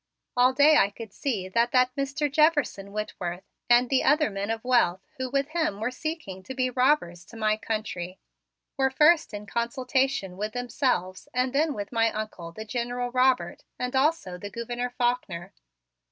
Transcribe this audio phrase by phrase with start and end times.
[0.35, 2.27] All day I could see that that Mr.
[2.31, 6.71] Jefferson Whitworth and the other men of wealth who with him were seeking to be
[6.71, 8.17] robbers to my Country,
[8.77, 13.95] were first in consultation with themselves and then with my Uncle, the General Robert, and
[13.95, 15.53] also the Gouverneur Faulkner.